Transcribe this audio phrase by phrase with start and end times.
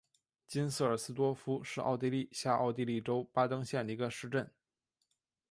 [0.47, 4.49] 金瑟尔斯多夫是奥地利下奥地利州巴登县的一个市镇。